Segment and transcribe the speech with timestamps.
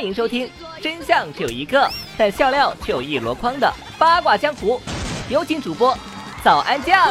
[0.00, 4.80] 欢迎收听真相只有一个，但笑料却有一箩筐的八卦江湖。
[5.28, 5.94] 有请主播
[6.42, 7.06] 早安酱。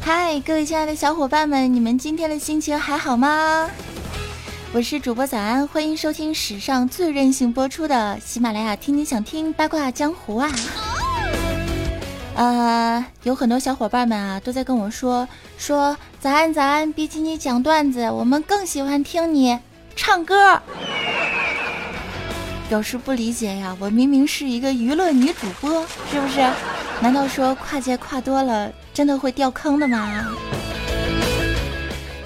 [0.00, 3.68] 嗨，各位亲爱的小伙伴们，你们今天的心情还好吗？
[4.72, 10.48] 我是主播早安，欢迎收听史上最任性播出的喜马拉雅听你想听八卦江湖啊！
[12.36, 15.26] 呃，有很多小伙伴们啊都在跟我说
[15.58, 19.58] 说早安早安，比起你讲段子，我们更喜欢听你
[19.96, 20.62] 唱歌，
[22.68, 23.76] 表示不理解呀！
[23.80, 26.48] 我明明是一个娱乐女主播，是不是？
[27.00, 28.70] 难道说跨界跨多了？
[28.94, 30.24] 真的会掉坑的吗？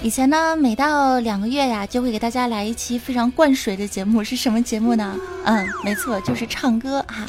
[0.04, 5.18] 以前呢，每到两个月呀，就会给大家来一期非常灌水的节目，是什么节目呢？
[5.46, 7.24] 嗯，没错，就是唱歌哈。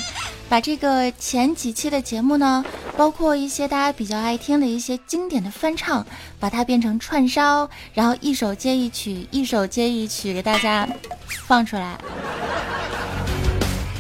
[0.50, 2.66] 把这个前几期的节目呢，
[2.98, 6.06] 包括一些大家比较爱听的一些经典的翻唱，
[6.38, 10.86] 把它变成串烧，然后一首接一曲，一首接一曲给大家
[11.48, 11.98] 放出来。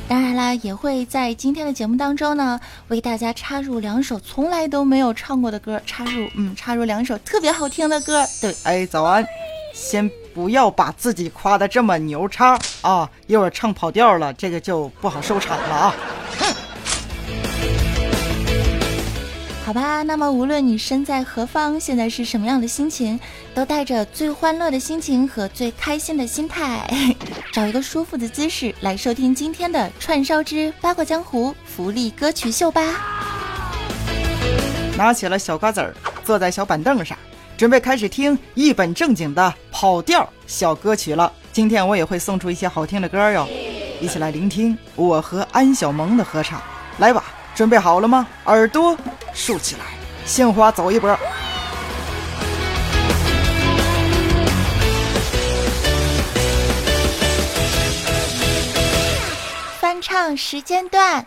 [0.07, 8.23] 当然啦，也会在今天的节目当中呢，为大家插入两首从来都没有唱过的歌，插入嗯，插入两首特别好听的歌。
[8.39, 9.25] 对，哎，早安，
[9.73, 15.95] 先不要把自己夸的这么牛叉啊，一会儿唱跑调了，这个就不好收场了啊。
[19.65, 23.19] 好吧，那么无论你身在何方，现在是什么样的心情，
[23.55, 26.87] 都带着最欢乐的心情和最开心的心态，
[27.51, 32.79] 找一个舒服的姿势来收听今天的串烧之八卦江湖福利歌曲秀吧。
[34.95, 37.17] 拿起了小瓜子儿，坐在小板凳上，
[37.57, 41.33] 准备开始听一本正经的跑调小歌曲了。
[41.51, 43.47] 今天我也会送出一些好听的歌哟，
[43.99, 46.61] 一起来聆听我和安小萌的合唱，
[46.99, 47.23] 来吧。
[47.55, 48.27] 准备好了吗？
[48.45, 48.97] 耳朵
[49.33, 49.81] 竖起来，
[50.25, 51.17] 鲜花走一波。
[59.79, 61.25] 翻唱时间段，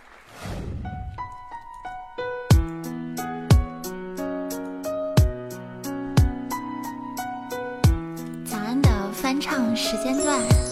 [8.45, 10.68] 早安的翻唱时间段。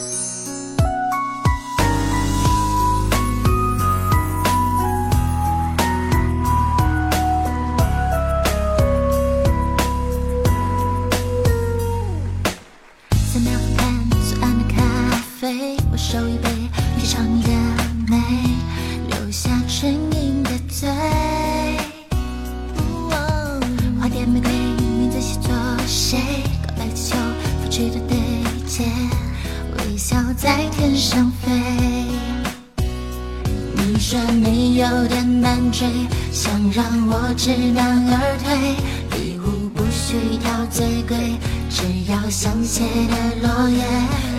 [35.77, 38.77] 想让我知难而退，
[39.19, 41.37] 礼物不需要最贵，
[41.69, 43.85] 只要香榭的落叶，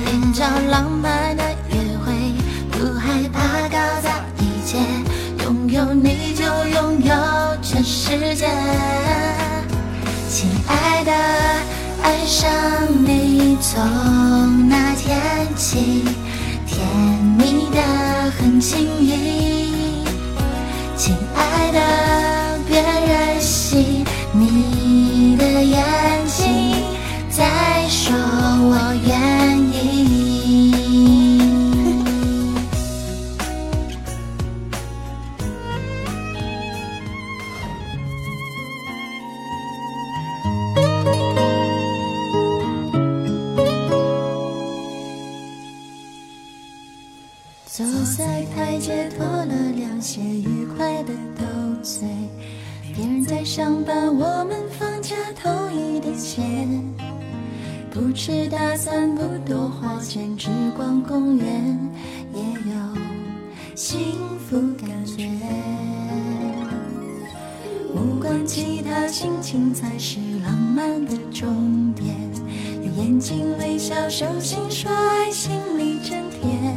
[0.08, 2.34] 寻找浪漫的约会，
[2.72, 4.80] 不害怕搞砸一切，
[5.44, 7.14] 拥有你就拥有
[7.62, 8.50] 全世界。
[10.28, 11.12] 亲爱的，
[12.02, 12.50] 爱上
[13.06, 15.20] 你从那天
[15.56, 16.04] 起，
[16.66, 16.84] 甜
[17.38, 17.80] 蜜的
[18.40, 19.57] 很轻易。
[21.78, 22.07] 亲爱
[68.18, 72.16] 无关其他，心情才是浪漫的终点。
[72.84, 76.74] 用眼睛微笑，手心说爱，心里真甜。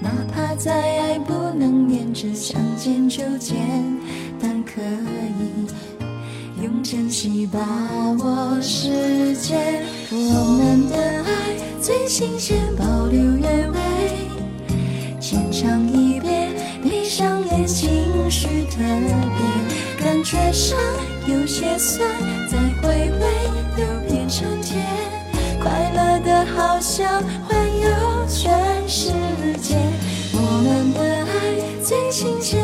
[0.00, 3.58] 哪怕再爱，不能黏着，想见就见。
[4.40, 7.60] 但可以用珍惜把
[8.24, 11.32] 握时间，我们的爱
[11.82, 13.78] 最新鲜，保留原味。
[15.20, 16.50] 浅尝一遍，
[16.82, 17.90] 闭上眼，情
[18.30, 19.53] 绪特别，
[20.34, 20.76] 感觉上
[21.28, 22.08] 有些酸，
[22.50, 23.26] 再回味
[23.78, 24.84] 又变成甜，
[25.62, 28.52] 快乐的好像环游全
[28.88, 29.12] 世
[29.62, 29.76] 界。
[30.32, 31.94] 我们的爱最。
[32.14, 32.63] 亲切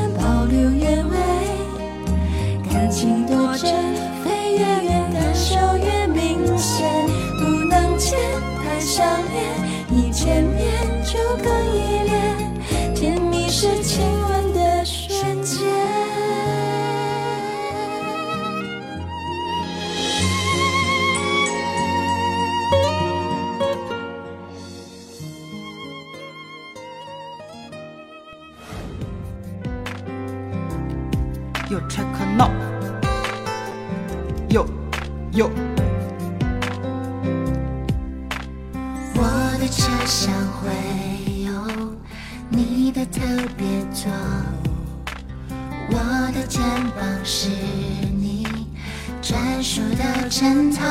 [42.92, 43.20] 的特
[43.56, 44.10] 别座，
[45.90, 46.60] 我的肩
[46.96, 48.46] 膀是你
[49.22, 50.84] 专属的枕头，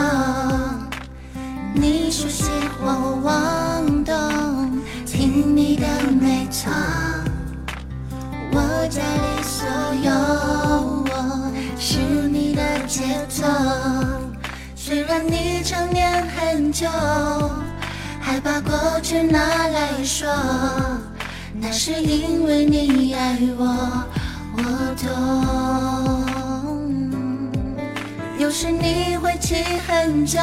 [1.74, 2.46] 你熟悉
[2.82, 5.88] 我妄动，听你的
[6.22, 6.72] 没错。
[8.52, 9.68] 我家里所
[10.04, 10.12] 有，
[11.06, 12.00] 我是
[12.30, 13.44] 你的节奏。
[14.76, 16.88] 虽然你成年很久，
[18.22, 20.28] 还把过去拿来说，
[21.62, 24.06] 那是因为你爱我，
[24.56, 24.62] 我
[24.96, 25.08] 懂。
[28.40, 30.40] 有时你会气很久，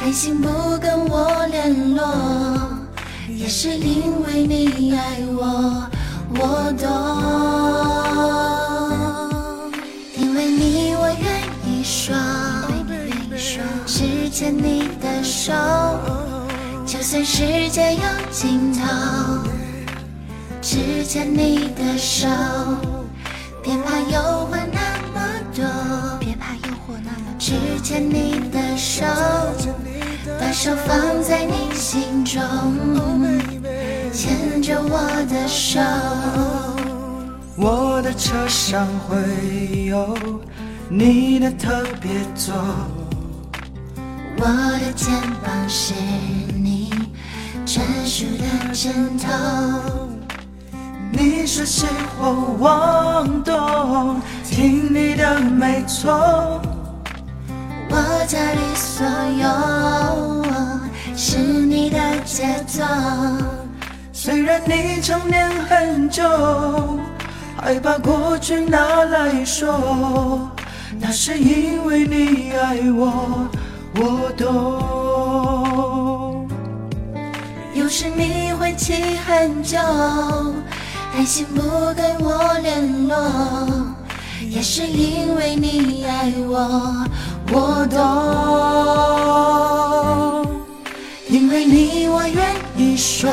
[0.00, 0.48] 狠心不
[0.78, 2.02] 跟我联络，
[3.28, 5.86] 也是因为你爱我。
[6.36, 6.88] 我懂，
[10.16, 12.16] 因为你我愿意说，
[13.86, 15.52] 只牵你的手，
[16.84, 18.02] 就算世界有
[18.32, 18.82] 尽头，
[20.74, 22.26] 只牵你的手，
[23.62, 24.18] 别怕诱
[24.50, 24.80] 惑那
[25.14, 25.20] 么
[25.54, 25.64] 多，
[26.18, 29.04] 别怕诱惑那么多，只牵你的手，
[30.40, 32.42] 把手放在你心中。
[34.12, 34.98] 牵着我
[35.30, 35.80] 的手，
[37.54, 40.18] 我的车上会有
[40.88, 42.52] 你的特别座，
[44.38, 45.94] 我的肩膀是
[46.52, 46.90] 你
[47.64, 50.08] 专属的枕头，
[51.16, 51.86] 你熟悉
[52.18, 56.60] 我妄动，听你的没错。
[57.88, 59.06] 我家里所
[59.40, 60.44] 有
[61.16, 62.82] 是你的节奏。
[64.12, 66.24] 虽然你成年很久，
[67.56, 70.50] 还把过去拿来说，
[70.98, 73.46] 那是因为你爱我，
[73.94, 76.48] 我懂。
[77.74, 79.78] 有时你会气很久，
[81.16, 81.62] 爱情不
[81.94, 83.16] 跟我联络，
[84.50, 87.06] 也是因为你爱我，
[87.52, 87.96] 我懂。
[91.28, 93.30] 因为你我愿意说。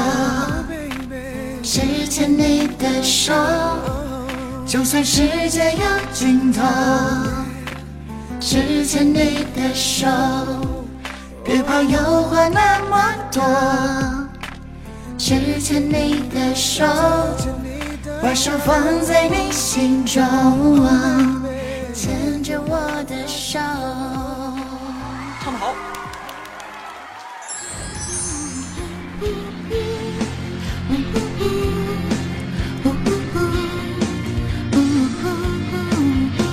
[1.63, 3.33] 只牵你的手，
[4.65, 5.79] 就算世界有
[6.13, 6.61] 尽头，
[8.39, 10.07] 只牵你的手，
[11.43, 13.01] 别怕诱惑那么
[13.31, 13.41] 多，
[15.17, 16.85] 只牵你的手，
[18.21, 20.21] 把手放在你心中，
[21.91, 22.77] 牵着我
[23.07, 23.57] 的手。
[25.43, 25.73] 唱得好。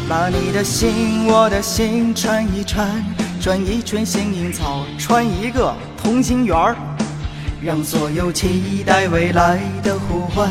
[0.08, 2.88] 把你的心，我的心串一串，
[3.42, 6.74] 转一圈幸运草，串一个同心圆儿，
[7.62, 10.50] 让所有期待未来的呼唤，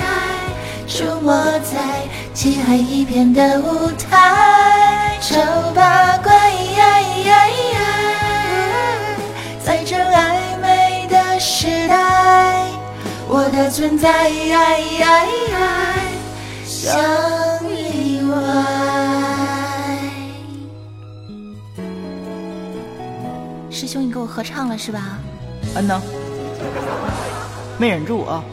[1.01, 5.35] 出没在漆黑一片的舞台，丑
[5.73, 6.31] 八怪，
[9.65, 12.67] 在这暧昧的时代，
[13.27, 14.29] 我的存在
[16.67, 16.87] 像
[17.67, 18.35] 意外。
[23.71, 25.17] 师兄，你给我合唱了是吧？
[25.73, 25.99] 嗯呢，
[27.79, 28.43] 没忍住啊。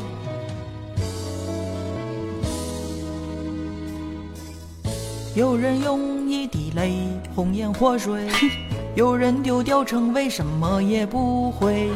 [5.39, 6.95] 有人用一滴泪
[7.33, 8.27] 红颜祸水，
[8.97, 11.89] 有人丢掉称谓，什么也不会。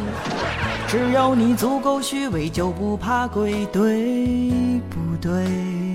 [0.86, 4.52] 只要你足够虚伪，就不怕鬼，对
[4.88, 5.44] 不对？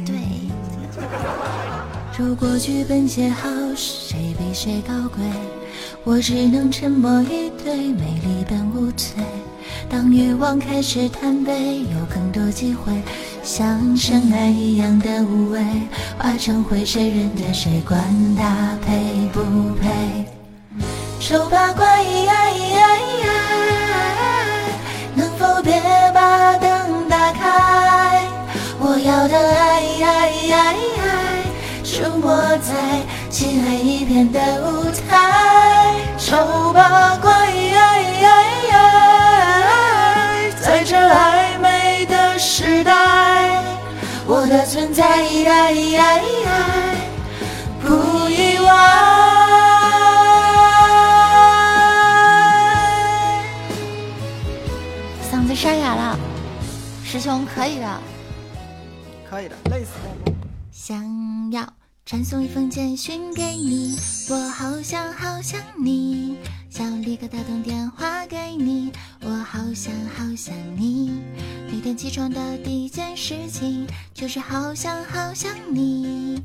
[0.06, 0.16] 对。
[2.20, 5.24] 如果剧本写好，谁比谁高贵？
[6.04, 9.24] 我只能沉默以对，美丽本无罪。
[9.90, 12.94] 当欲望开始贪杯，有更多机会。
[13.44, 15.62] 像深爱一样的无畏，
[16.18, 17.82] 化成灰，谁认得谁？
[17.88, 18.02] 管
[18.36, 19.40] 他配不
[19.76, 20.26] 配？
[21.20, 22.04] 丑八怪，
[25.16, 25.82] 能否别
[26.14, 28.24] 把灯打开？
[28.80, 29.82] 我要的爱，
[31.84, 32.28] 出没
[32.60, 32.74] 在
[33.30, 35.96] 漆黑一片的舞台。
[36.18, 36.36] 丑
[36.74, 37.32] 八怪，
[40.90, 43.62] 这暧昧的时代。
[44.26, 45.04] 我的存在
[47.82, 48.72] 不意外。
[55.30, 56.18] 嗓子沙哑了，
[57.04, 58.02] 师兄可以的，
[59.30, 60.32] 可以的，累死我。
[60.72, 61.68] 想要
[62.06, 63.98] 传送一封简讯给你，
[64.30, 66.27] 我好想好想你，
[66.78, 68.92] 想立刻打通电话给你，
[69.24, 71.24] 我好想好想你。
[71.72, 76.40] 每天起床的第一件事情就是好想好想你，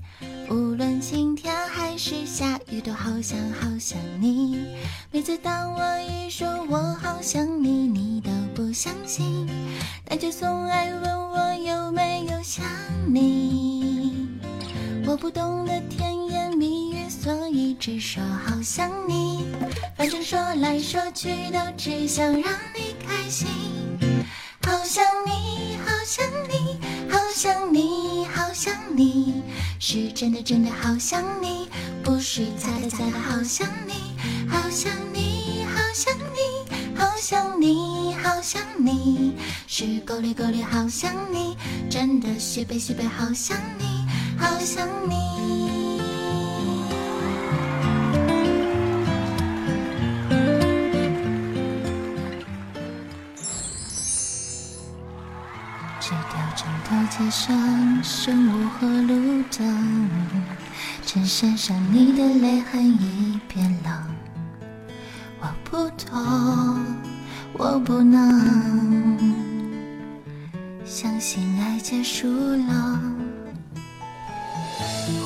[0.48, 4.64] 无论晴天还是下雨都好想好想你。
[5.10, 9.46] 每次当我一说我好想你，你都不相信，
[10.06, 12.64] 但却总爱问我有没有想
[13.06, 14.30] 你。
[15.04, 16.31] 我不懂得甜言，
[17.22, 19.46] 所以只说好想你。
[19.96, 22.42] 反正说来说去都只想让
[22.74, 23.46] 你开心。
[24.66, 29.40] 好想你，好想你，好想你，好想你，
[29.78, 31.68] 是真的真的好想你，
[32.02, 33.92] 不是假的假的好想你，
[34.48, 39.36] 好想你，好想你，好想你，好想你，
[39.68, 41.56] 是够力够力好想你，
[41.88, 43.84] 真的西北西北好想你，
[44.36, 45.71] 好想你。
[57.12, 60.08] 街上生无和路灯，
[61.04, 63.92] 衬衫上你的泪痕已变冷。
[65.38, 66.82] 我不懂，
[67.52, 69.18] 我不能
[70.86, 72.98] 相信爱结束了。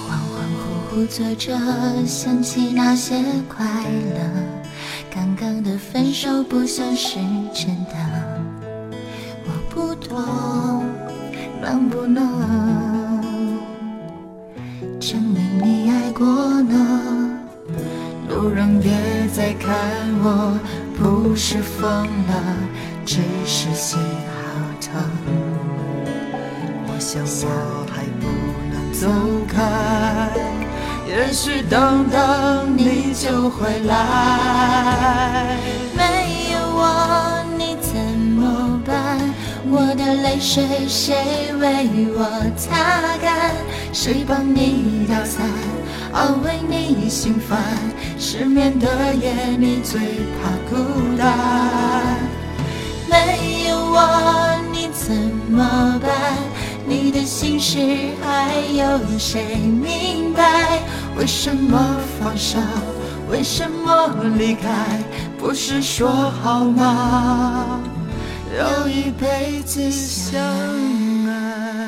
[0.09, 1.57] 恍恍惚惚坐着，
[2.05, 4.21] 想起那些快乐。
[5.09, 7.15] 刚刚的分手不像是
[7.55, 7.96] 真的，
[12.07, 13.23] 能
[15.01, 16.27] 证明你爱过
[16.63, 16.77] 呢？
[18.29, 18.93] 路人别
[19.33, 19.75] 再看
[20.23, 20.59] 我，
[20.97, 22.57] 不是疯了，
[23.05, 24.35] 只是心好
[24.81, 25.03] 疼。
[26.89, 28.27] 我想我还不
[28.73, 29.09] 能走
[29.47, 30.31] 开，
[31.09, 35.57] 也许等等你就会来。
[35.97, 37.36] 没有我？
[40.27, 41.15] 泪水谁
[41.61, 43.55] 为我擦干？
[43.93, 45.47] 谁帮你打伞，
[46.13, 47.63] 安慰你心烦？
[48.19, 50.01] 失眠的夜你最
[50.37, 52.19] 怕孤单。
[53.09, 55.15] 没有我你怎
[55.49, 56.37] 么办？
[56.85, 57.79] 你的心事
[58.21, 60.81] 还有谁明白？
[61.17, 61.79] 为什么
[62.19, 62.59] 放手？
[63.31, 64.69] 为什么离开？
[65.39, 67.81] 不是说好吗？
[68.55, 70.41] 要一辈子相
[71.29, 71.86] 爱。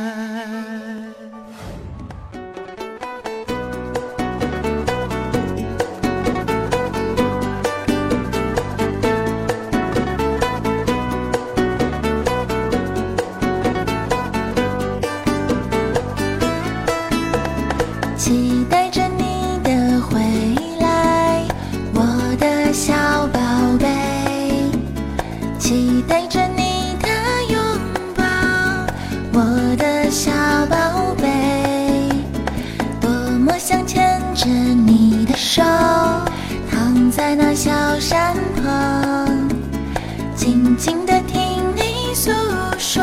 [42.70, 43.02] 不说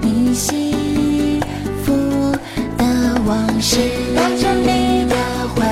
[0.00, 1.40] 你幸
[1.82, 2.30] 福
[2.76, 2.84] 的
[3.26, 3.78] 往事，
[4.14, 5.16] 带着你的
[5.54, 5.62] 回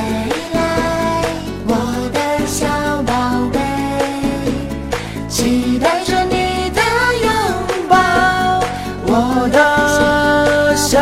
[0.54, 1.23] 来，
[1.66, 2.66] 我的小
[3.02, 3.59] 宝贝，
[5.28, 6.80] 期待着你的
[7.23, 7.30] 拥
[7.88, 7.97] 抱，
[9.07, 10.99] 我的小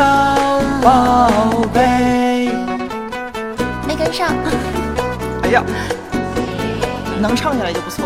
[0.83, 1.31] 宝
[1.73, 2.50] 贝。
[3.87, 4.35] 没跟上。
[5.45, 5.62] 哎呀，
[7.21, 8.05] 能唱下来就不错。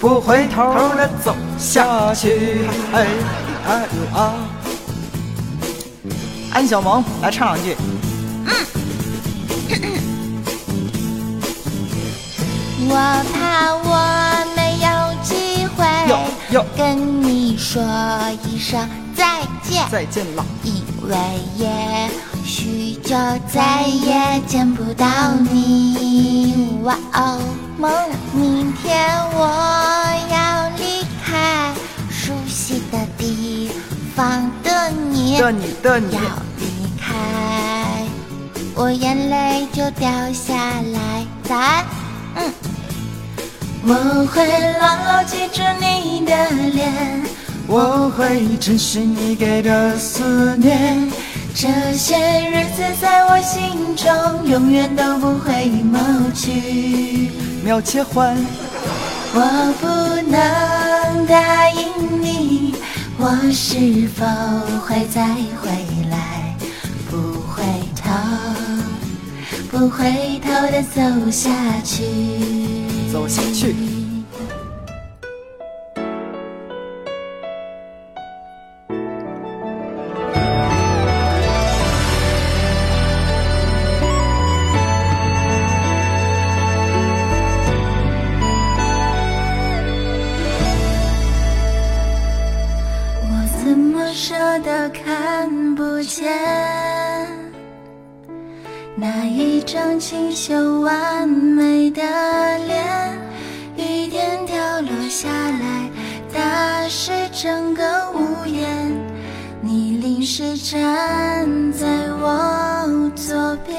[0.00, 2.62] 不回头的走下去。
[2.92, 3.06] 哎！
[6.50, 7.76] 安小萌来唱两句。
[12.90, 12.94] 我
[13.34, 13.90] 怕我
[14.56, 14.88] 没有
[15.22, 15.84] 机会
[16.76, 17.82] 跟你说
[18.44, 19.86] 一声再见。
[19.90, 21.14] 再见了，因为
[21.58, 22.10] 也
[22.44, 23.14] 许就
[23.52, 25.06] 再也见不到
[25.52, 26.80] 你。
[26.82, 27.40] 哇哦，
[27.78, 27.90] 梦，
[28.32, 29.46] 明天我
[30.30, 31.72] 要离开
[32.10, 33.70] 熟悉的地
[34.14, 36.20] 方的你，的你的你要，
[36.58, 36.64] 离
[37.00, 37.14] 开，
[38.74, 40.54] 我眼泪就掉下
[40.92, 41.26] 来。
[41.44, 41.84] 早安，
[42.36, 42.52] 嗯。
[43.84, 43.94] 我
[44.26, 44.46] 会
[44.78, 47.22] 牢牢记住你的脸，
[47.66, 51.10] 我会珍惜你给的思念。
[51.60, 55.98] 这些日子在我心中永远都不会抹
[56.32, 57.32] 去。
[57.64, 58.36] 秒切换，
[59.34, 59.88] 我不
[60.30, 62.76] 能答应你，
[63.18, 64.24] 我是否
[64.86, 65.26] 会再
[65.60, 65.68] 回
[66.08, 66.54] 来？
[67.10, 67.64] 不回
[67.96, 68.08] 头，
[69.68, 71.50] 不回头的走下
[71.82, 72.04] 去。
[73.12, 74.07] 走下去。
[100.08, 102.00] 清秀完美的
[102.66, 103.18] 脸？
[103.76, 105.90] 雨点掉落下来，
[106.32, 108.90] 打湿整个屋檐。
[109.60, 111.86] 你淋湿站在
[112.22, 113.76] 我左边。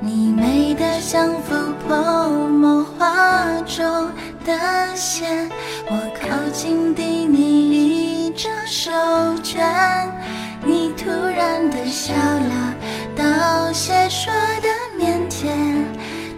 [0.00, 1.54] 你美得像幅
[1.86, 1.94] 泼
[2.48, 3.84] 墨画中
[4.46, 5.46] 的线，
[5.90, 8.90] 我靠近递你一张手
[9.42, 10.08] 绢，
[10.64, 12.51] 你突然的笑了，
[13.72, 14.30] 道谢说
[14.60, 14.68] 的
[15.02, 15.48] 腼腆，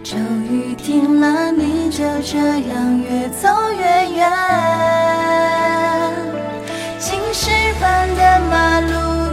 [0.05, 0.17] 终
[0.49, 3.83] 于停了，你就这样越走越
[4.15, 4.31] 远。
[6.97, 8.87] 青石板的马路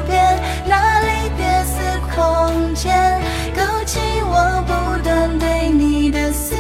[0.08, 0.36] 边，
[0.66, 1.78] 那里别似
[2.12, 3.20] 空间，
[3.54, 6.56] 勾起我不断对你的思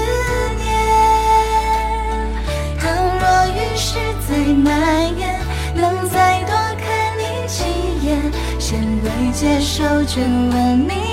[0.62, 0.70] 念。
[2.78, 5.40] 倘若雨势再蔓延，
[5.74, 6.86] 能再多看
[7.18, 7.64] 你几
[8.06, 11.11] 眼，先未接受这吻你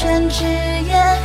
[0.00, 1.19] 宣之也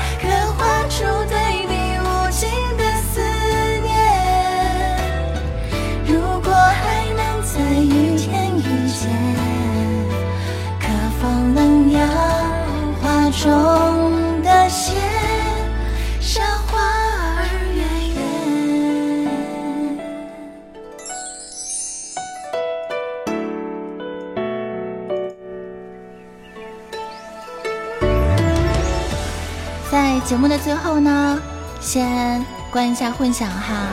[30.66, 31.40] 最后呢，
[31.80, 33.88] 先关一下混响哈。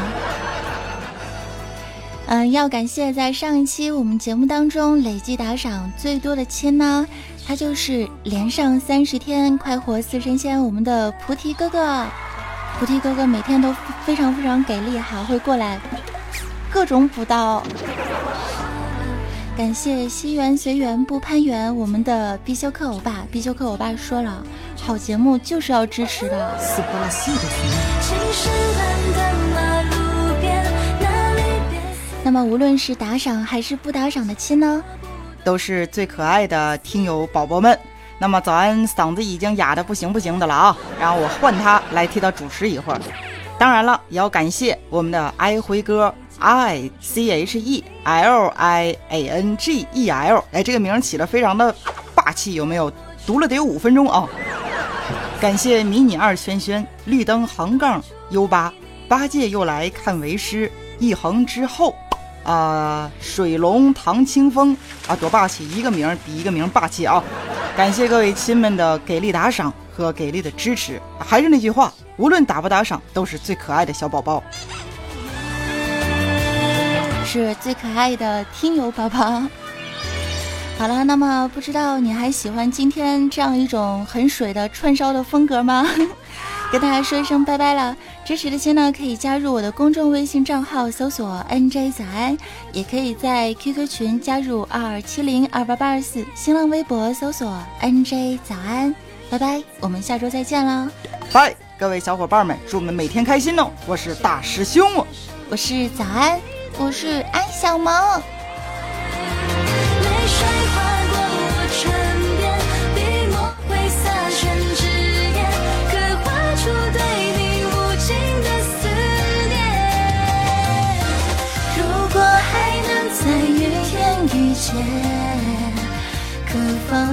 [2.28, 7.06] 嗯，要感谢在上一期我们节目当中累计打赏最多的亲呢，
[7.46, 12.06] 他就是连上三十天快活似神仙我们的菩提哥哥，
[12.78, 13.70] 菩提哥哥每天都
[14.06, 15.78] 非常非常给力，哈会过来
[16.72, 17.62] 各种补刀。
[19.54, 24.42] 感谢西缘随缘不攀缘，我们的必修课欧巴，必修课欧巴说了，
[24.84, 26.58] 好节目就是要支持的。
[32.24, 34.82] 那么无论是打赏还是不打赏的亲呢，
[35.44, 37.78] 都是最可爱的听友宝宝们。
[38.18, 43.00] 那么早安，嗓子已经哑的不行不行的了啊，然后我换他来替他主持一会儿。
[43.58, 46.12] 当然了，也要感谢我们的爱辉哥。
[46.40, 51.72] I C H E L I A N G E L，哎，这个名起的非常的
[52.16, 52.92] 霸气，有没有？
[53.24, 54.28] 读了得有五分钟啊！
[55.42, 58.00] 感谢迷你二轩轩、绿灯横杠
[58.30, 58.72] U 八
[59.08, 61.96] 八戒又来看为师，一横之后
[62.44, 64.76] 啊，水龙唐清风
[65.08, 65.68] 啊，多霸气！
[65.70, 67.20] 一个名比一个名霸气啊！
[67.76, 74.40] 感谢各位亲们的给力打赏和给力的支持，还是那句话，无论打不打赏，都是最可爱的小宝宝。
[77.26, 79.42] 是最可爱的听友宝宝。
[80.78, 85.86] 好了，那么不知道你还喜欢今天这样一种很水的串烧的风格吗？
[86.72, 87.96] 跟大家说一声拜拜了。
[88.24, 92.36] 支持的亲呢，可以加入我的公众微信账号，搜索 NJ 早安，
[92.72, 98.92] 也可以在 QQ 群加入二二七零二八八二四，新浪微博搜索 NJ 早安。
[99.30, 100.90] 拜拜，我们下周再见了。
[101.32, 103.70] 拜，各位小伙伴们，祝我们每天开心哦！
[103.86, 105.06] 我是大师兄，
[105.48, 106.40] 我是早安。
[106.78, 107.94] 我是安小萌。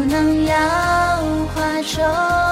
[0.09, 0.55] 能摇
[1.53, 2.48] 花中？